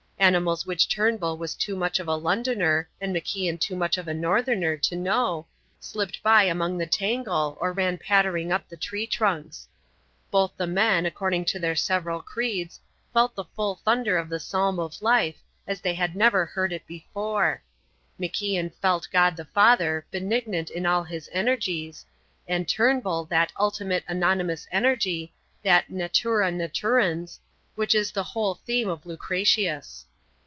Animals 0.21 0.67
which 0.67 0.87
Turnbull 0.87 1.35
was 1.39 1.55
too 1.55 1.75
much 1.75 1.99
of 1.99 2.07
a 2.07 2.13
Londoner 2.15 2.87
and 3.01 3.13
MacIan 3.13 3.59
too 3.59 3.75
much 3.75 3.97
of 3.97 4.07
a 4.07 4.13
Northerner 4.13 4.77
to 4.77 4.95
know, 4.95 5.47
slipped 5.79 6.21
by 6.21 6.43
among 6.43 6.77
the 6.77 6.85
tangle 6.85 7.57
or 7.59 7.73
ran 7.73 7.97
pattering 7.97 8.51
up 8.51 8.69
the 8.69 8.77
tree 8.77 9.07
trunks. 9.07 9.67
Both 10.29 10.53
the 10.55 10.67
men, 10.67 11.07
according 11.07 11.45
to 11.45 11.59
their 11.59 11.75
several 11.75 12.21
creeds, 12.21 12.79
felt 13.11 13.33
the 13.33 13.45
full 13.55 13.81
thunder 13.83 14.15
of 14.19 14.29
the 14.29 14.39
psalm 14.39 14.79
of 14.79 15.01
life 15.01 15.37
as 15.65 15.81
they 15.81 15.95
had 15.95 16.15
never 16.15 16.45
heard 16.45 16.71
it 16.71 16.85
before; 16.85 17.63
MacIan 18.19 18.71
felt 18.75 19.07
God 19.11 19.35
the 19.35 19.45
Father, 19.45 20.05
benignant 20.11 20.69
in 20.69 20.85
all 20.85 21.03
His 21.03 21.31
energies, 21.33 22.05
and 22.47 22.69
Turnbull 22.69 23.25
that 23.25 23.51
ultimate 23.59 24.03
anonymous 24.07 24.67
energy, 24.71 25.33
that 25.63 25.89
Natura 25.89 26.51
Naturans, 26.51 27.39
which 27.73 27.95
is 27.95 28.11
the 28.11 28.23
whole 28.35 28.53
theme 28.53 28.87
of 28.87 29.07
Lucretius. 29.07 30.05